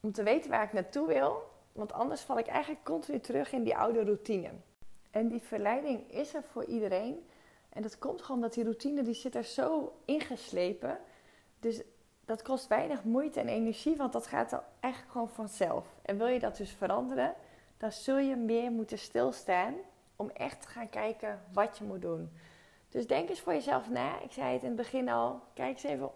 Om 0.00 0.12
te 0.12 0.22
weten 0.22 0.50
waar 0.50 0.64
ik 0.64 0.72
naartoe 0.72 1.06
wil. 1.06 1.50
Want 1.72 1.92
anders 1.92 2.20
val 2.20 2.38
ik 2.38 2.46
eigenlijk 2.46 2.84
continu 2.84 3.20
terug 3.20 3.52
in 3.52 3.62
die 3.62 3.76
oude 3.76 4.04
routine. 4.04 4.50
En 5.10 5.28
die 5.28 5.42
verleiding 5.42 6.10
is 6.12 6.34
er 6.34 6.42
voor 6.42 6.64
iedereen. 6.64 7.28
En 7.68 7.82
dat 7.82 7.98
komt 7.98 8.22
gewoon 8.22 8.36
omdat 8.36 8.54
die 8.54 8.64
routine 8.64 9.02
die 9.02 9.14
zit 9.14 9.34
er 9.34 9.44
zo 9.44 9.92
ingeslepen. 10.04 10.98
Dus 11.60 11.82
dat 12.24 12.42
kost 12.42 12.66
weinig 12.66 13.04
moeite 13.04 13.40
en 13.40 13.48
energie, 13.48 13.96
want 13.96 14.12
dat 14.12 14.26
gaat 14.26 14.62
eigenlijk 14.80 15.12
gewoon 15.12 15.30
vanzelf. 15.30 15.96
En 16.02 16.18
wil 16.18 16.26
je 16.26 16.38
dat 16.38 16.56
dus 16.56 16.70
veranderen, 16.70 17.34
dan 17.82 17.92
zul 17.92 18.18
je 18.18 18.36
meer 18.36 18.70
moeten 18.70 18.98
stilstaan 18.98 19.74
om 20.16 20.30
echt 20.30 20.60
te 20.60 20.68
gaan 20.68 20.88
kijken 20.88 21.42
wat 21.52 21.78
je 21.78 21.84
moet 21.84 22.02
doen. 22.02 22.32
Dus 22.88 23.06
denk 23.06 23.28
eens 23.28 23.40
voor 23.40 23.52
jezelf 23.52 23.90
na. 23.90 24.20
Ik 24.20 24.32
zei 24.32 24.52
het 24.52 24.62
in 24.62 24.68
het 24.68 24.76
begin 24.76 25.08
al. 25.08 25.40
Kijk 25.54 25.68
eens 25.68 25.82
even 25.82 26.10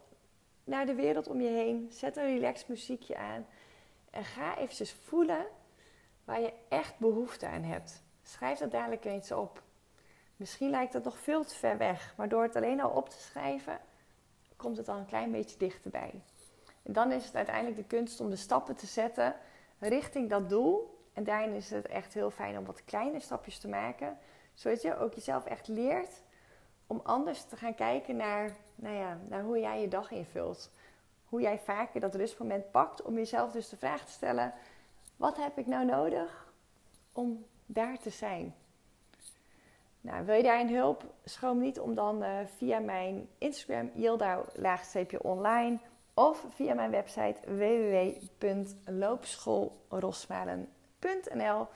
naar 0.65 0.87
de 0.87 0.95
wereld 0.95 1.29
om 1.29 1.41
je 1.41 1.49
heen. 1.49 1.89
Zet 1.91 2.17
een 2.17 2.25
relaxed 2.25 2.69
muziekje 2.69 3.17
aan. 3.17 3.47
En 4.11 4.25
ga 4.25 4.59
eventjes 4.59 4.93
voelen 4.93 5.47
waar 6.25 6.41
je 6.41 6.53
echt 6.69 6.99
behoefte 6.99 7.47
aan 7.47 7.63
hebt. 7.63 8.03
Schrijf 8.23 8.59
dat 8.59 8.71
dadelijk 8.71 9.05
eens 9.05 9.33
op. 9.33 9.63
Misschien 10.37 10.71
lijkt 10.71 10.93
het 10.93 11.05
nog 11.05 11.19
veel 11.19 11.45
te 11.45 11.55
ver 11.55 11.79
weg, 11.79 12.15
maar 12.17 12.29
door 12.29 12.43
het 12.43 12.57
alleen 12.57 12.81
al 12.81 12.91
op 12.91 13.09
te 13.09 13.21
schrijven, 13.21 13.81
komt 14.57 14.77
het 14.77 14.89
al 14.89 14.97
een 14.97 15.07
klein 15.07 15.31
beetje 15.31 15.59
dichterbij. 15.59 16.23
En 16.83 16.93
dan 16.93 17.13
is 17.13 17.25
het 17.25 17.35
uiteindelijk 17.35 17.77
de 17.77 17.97
kunst 17.97 18.21
om 18.21 18.31
de 18.31 18.37
stappen 18.37 18.77
te 18.77 18.87
zetten 18.87 19.37
richting 19.79 20.31
dat 20.31 20.49
doel. 20.49 20.95
En 21.17 21.25
daarin 21.25 21.55
is 21.55 21.71
het 21.71 21.87
echt 21.87 22.15
heel 22.15 22.31
fijn 22.31 22.59
om 22.59 22.65
wat 22.65 22.85
kleine 22.85 23.21
stapjes 23.21 23.59
te 23.59 23.69
maken, 23.69 24.19
zodat 24.55 24.83
je 24.83 24.99
ook 24.99 25.15
jezelf 25.15 25.47
echt 25.47 25.69
leert 25.69 26.23
om 26.87 27.01
anders 27.05 27.45
te 27.45 27.57
gaan 27.57 27.75
kijken 27.75 28.17
naar, 28.17 28.57
nou 28.75 28.97
ja, 28.97 29.19
naar 29.29 29.43
hoe 29.43 29.59
jij 29.59 29.81
je 29.81 29.89
dag 29.89 30.11
invult. 30.11 30.71
Hoe 31.25 31.41
jij 31.41 31.59
vaker 31.59 32.01
dat 32.01 32.15
rustmoment 32.15 32.71
pakt 32.71 33.03
om 33.03 33.15
jezelf 33.15 33.53
dus 33.53 33.69
de 33.69 33.77
vraag 33.77 34.05
te 34.05 34.13
stellen: 34.13 34.53
wat 35.17 35.37
heb 35.37 35.59
ik 35.59 35.67
nou 35.67 35.85
nodig 35.85 36.53
om 37.13 37.47
daar 37.67 37.99
te 37.99 38.11
zijn? 38.11 38.55
Nou, 40.01 40.25
wil 40.25 40.35
je 40.35 40.43
daarin 40.43 40.75
hulp? 40.75 41.05
Schroom 41.25 41.59
niet 41.59 41.81
om 41.81 41.95
dan 41.95 42.23
uh, 42.23 42.39
via 42.57 42.79
mijn 42.79 43.29
Instagram 43.39 43.91
yildau-online 43.95 45.79
of 46.15 46.45
via 46.49 46.75
mijn 46.75 46.91
website 46.91 47.37
www.loopschoolrosmalen.nl 51.01 51.69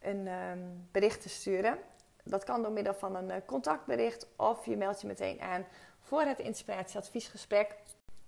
een 0.00 0.26
um, 0.26 0.88
bericht 0.90 1.22
te 1.22 1.28
sturen. 1.28 1.78
Dat 2.24 2.44
kan 2.44 2.62
door 2.62 2.72
middel 2.72 2.94
van 2.94 3.16
een 3.16 3.28
uh, 3.28 3.36
contactbericht 3.46 4.26
of 4.36 4.66
je 4.66 4.76
meldt 4.76 5.00
je 5.00 5.06
meteen 5.06 5.40
aan 5.40 5.66
voor 6.00 6.22
het 6.22 6.38
inspiratieadviesgesprek. 6.38 7.76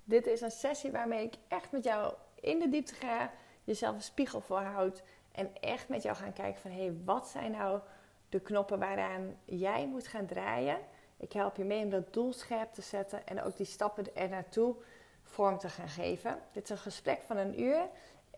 Dit 0.05 0.27
is 0.27 0.41
een 0.41 0.51
sessie 0.51 0.91
waarmee 0.91 1.25
ik 1.25 1.35
echt 1.49 1.73
met 1.73 1.85
jou 1.85 2.15
in 2.41 2.59
de 2.59 2.69
diepte 2.69 2.95
ga, 2.95 3.31
jezelf 3.65 3.95
een 3.95 4.03
spiegel 4.03 4.41
voorhoud 4.41 5.03
en 5.33 5.51
echt 5.61 5.89
met 5.89 6.03
jou 6.03 6.17
gaan 6.17 6.33
kijken 6.33 6.61
van 6.61 6.71
hé, 6.71 6.83
hey, 6.83 6.97
wat 7.05 7.29
zijn 7.29 7.51
nou 7.51 7.81
de 8.29 8.41
knoppen 8.41 8.79
waaraan 8.79 9.37
jij 9.45 9.87
moet 9.87 10.07
gaan 10.07 10.27
draaien. 10.27 10.79
Ik 11.17 11.33
help 11.33 11.57
je 11.57 11.65
mee 11.65 11.85
om 11.85 11.91
dat 11.91 12.13
doel 12.13 12.33
scherp 12.33 12.73
te 12.73 12.83
zetten 12.83 13.27
en 13.27 13.43
ook 13.43 13.57
die 13.57 13.67
stappen 13.67 14.17
er 14.17 14.29
naartoe 14.29 14.77
vorm 15.23 15.59
te 15.59 15.69
gaan 15.69 15.89
geven. 15.89 16.39
Dit 16.53 16.63
is 16.65 16.71
een 16.71 16.79
gesprek 16.79 17.23
van 17.23 17.37
een 17.37 17.61
uur 17.61 17.89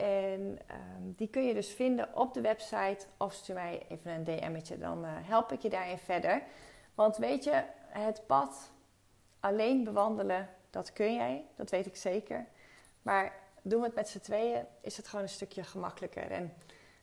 en 0.01 0.59
ehm, 0.67 1.13
die 1.17 1.29
kun 1.29 1.47
je 1.47 1.55
dus 1.55 1.69
vinden 1.69 2.17
op 2.17 2.35
de 2.35 2.41
website 2.41 3.07
of 3.17 3.33
stuur 3.33 3.55
mij 3.55 3.87
even 3.89 4.13
een 4.13 4.25
DM'tje, 4.25 4.79
dan 4.79 5.05
uh, 5.05 5.11
help 5.15 5.53
ik 5.53 5.61
je 5.61 5.69
daarin 5.69 5.99
verder. 5.99 6.43
Want 6.95 7.17
weet 7.17 7.45
je, 7.45 7.63
het 7.89 8.27
pad 8.27 8.71
alleen 9.41 9.85
bewandelen, 9.85 10.49
dat 10.71 10.93
kun 10.93 11.15
jij, 11.15 11.45
dat 11.57 11.71
weet 11.71 11.87
ik 11.87 11.97
zeker. 11.97 12.47
Maar 13.03 13.33
doen 13.63 13.81
we 13.81 13.87
het 13.87 13.95
met 13.95 14.09
z'n 14.09 14.21
tweeën, 14.21 14.65
is 14.81 14.97
het 14.97 15.09
gewoon 15.09 15.25
een 15.25 15.31
stukje 15.31 15.65
gemakkelijker. 15.65 16.31
En 16.31 16.55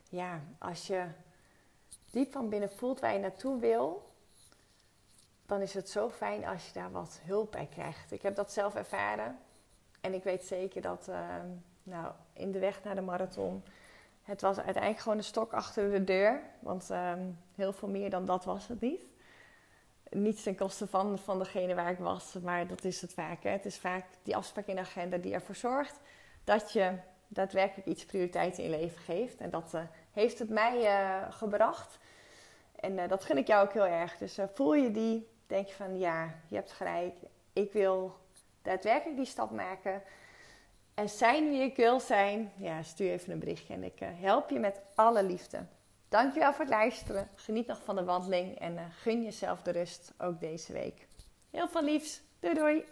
ja, 0.09 0.41
als 0.59 0.87
je 0.87 1.05
diep 2.11 2.31
van 2.31 2.49
binnen 2.49 2.71
voelt 2.71 2.99
waar 2.99 3.13
je 3.13 3.19
naartoe 3.19 3.59
wil, 3.59 4.05
dan 5.45 5.61
is 5.61 5.73
het 5.73 5.89
zo 5.89 6.09
fijn 6.09 6.45
als 6.45 6.67
je 6.67 6.73
daar 6.73 6.91
wat 6.91 7.19
hulp 7.23 7.51
bij 7.51 7.67
krijgt. 7.71 8.11
Ik 8.11 8.21
heb 8.21 8.35
dat 8.35 8.51
zelf 8.51 8.75
ervaren 8.75 9.39
en 10.01 10.13
ik 10.13 10.23
weet 10.23 10.43
zeker 10.43 10.81
dat 10.81 11.07
ehm, 11.07 11.47
nou, 11.87 12.11
in 12.33 12.51
de 12.51 12.59
weg 12.59 12.83
naar 12.83 12.95
de 12.95 13.01
marathon, 13.01 13.63
het 14.23 14.41
was 14.41 14.57
uiteindelijk 14.57 14.99
gewoon 14.99 15.17
een 15.17 15.23
stok 15.23 15.53
achter 15.53 15.91
de 15.91 16.03
deur, 16.03 16.41
want 16.59 16.89
ehm, 16.89 17.21
heel 17.55 17.73
veel 17.73 17.87
meer 17.87 18.09
dan 18.09 18.25
dat 18.25 18.45
was 18.45 18.67
het 18.67 18.81
niet. 18.81 19.05
Niets 20.09 20.43
ten 20.43 20.55
koste 20.55 20.87
van, 20.87 21.17
van 21.17 21.39
degene 21.39 21.75
waar 21.75 21.91
ik 21.91 21.97
was, 21.97 22.33
maar 22.33 22.67
dat 22.67 22.83
is 22.83 23.01
het 23.01 23.13
vaak. 23.13 23.43
Hè. 23.43 23.49
Het 23.49 23.65
is 23.65 23.77
vaak 23.77 24.05
die 24.23 24.35
afspraak 24.35 24.67
in 24.67 24.75
de 24.75 24.81
agenda 24.81 25.17
die 25.17 25.33
ervoor 25.33 25.55
zorgt 25.55 25.99
dat 26.43 26.71
je 26.71 26.93
daadwerkelijk 27.27 27.87
iets 27.87 28.05
prioriteit 28.05 28.57
in 28.57 28.69
leven 28.69 28.99
geeft. 28.99 29.37
En 29.37 29.49
dat 29.49 29.71
uh, 29.75 29.81
heeft 30.11 30.39
het 30.39 30.49
mij 30.49 30.81
uh, 30.81 31.31
gebracht. 31.31 31.97
En 32.75 32.97
uh, 32.97 33.07
dat 33.07 33.23
gun 33.23 33.37
ik 33.37 33.47
jou 33.47 33.65
ook 33.65 33.73
heel 33.73 33.85
erg. 33.87 34.17
Dus 34.17 34.39
voel 34.53 34.73
je 34.73 34.91
die, 34.91 35.27
denk 35.47 35.67
je 35.67 35.73
van 35.73 35.97
ja, 35.97 36.33
je 36.47 36.55
hebt 36.55 36.71
gelijk. 36.71 37.15
Ik 37.53 37.71
wil 37.71 38.17
daadwerkelijk 38.61 39.17
die 39.17 39.25
stap 39.25 39.51
maken. 39.51 40.01
En 40.97 41.09
zijn 41.09 41.49
wie 41.49 41.61
ik 41.61 41.75
wil 41.75 41.99
zijn, 41.99 42.51
ja, 42.55 42.83
stuur 42.83 43.11
even 43.11 43.31
een 43.31 43.39
berichtje 43.39 43.73
en 43.73 43.83
ik 43.83 44.01
uh, 44.01 44.07
help 44.13 44.49
je 44.49 44.59
met 44.59 44.81
alle 44.95 45.23
liefde. 45.23 45.65
Dankjewel 46.09 46.53
voor 46.53 46.65
het 46.65 46.73
luisteren. 46.73 47.29
Geniet 47.35 47.67
nog 47.67 47.83
van 47.83 47.95
de 47.95 48.03
wandeling 48.03 48.59
en 48.59 48.73
uh, 48.73 48.81
gun 48.89 49.23
jezelf 49.23 49.61
de 49.61 49.71
rust 49.71 50.13
ook 50.17 50.39
deze 50.39 50.73
week. 50.73 51.07
Heel 51.49 51.67
veel 51.67 51.83
liefs. 51.83 52.21
Doei 52.39 52.53
doei. 52.53 52.83